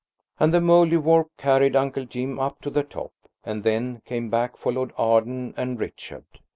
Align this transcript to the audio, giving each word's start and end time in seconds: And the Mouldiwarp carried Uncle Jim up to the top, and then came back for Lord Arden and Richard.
And 0.39 0.51
the 0.51 0.59
Mouldiwarp 0.61 1.27
carried 1.37 1.75
Uncle 1.75 2.05
Jim 2.05 2.39
up 2.39 2.59
to 2.63 2.71
the 2.71 2.81
top, 2.81 3.13
and 3.43 3.63
then 3.63 4.01
came 4.03 4.31
back 4.31 4.57
for 4.57 4.71
Lord 4.73 4.93
Arden 4.97 5.53
and 5.55 5.79
Richard. 5.79 6.25